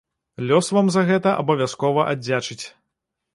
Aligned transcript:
Лёс 0.51 0.69
вам 0.77 0.87
за 0.95 1.03
гэта 1.09 1.33
абавязкова 1.43 2.07
аддзячыць! 2.15 2.59